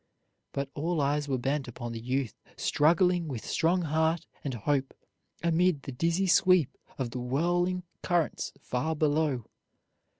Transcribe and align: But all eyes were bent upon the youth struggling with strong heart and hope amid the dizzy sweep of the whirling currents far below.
But 0.51 0.71
all 0.73 0.99
eyes 0.99 1.27
were 1.27 1.37
bent 1.37 1.67
upon 1.67 1.91
the 1.91 1.99
youth 1.99 2.33
struggling 2.57 3.27
with 3.27 3.45
strong 3.45 3.83
heart 3.83 4.25
and 4.43 4.55
hope 4.55 4.95
amid 5.43 5.83
the 5.83 5.91
dizzy 5.91 6.25
sweep 6.25 6.75
of 6.97 7.11
the 7.11 7.19
whirling 7.19 7.83
currents 8.01 8.51
far 8.59 8.95
below. 8.95 9.45